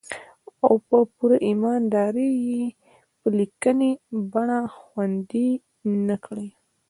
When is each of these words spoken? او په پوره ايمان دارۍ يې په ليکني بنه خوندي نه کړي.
او 0.65 0.73
په 0.87 0.97
پوره 1.13 1.37
ايمان 1.47 1.81
دارۍ 1.93 2.29
يې 2.49 2.61
په 3.19 3.27
ليکني 3.37 3.91
بنه 4.31 4.59
خوندي 4.77 5.49
نه 6.07 6.15
کړي. 6.25 6.49